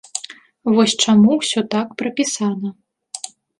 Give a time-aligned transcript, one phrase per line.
[0.77, 2.69] Вось чаму ўсё так прапісана.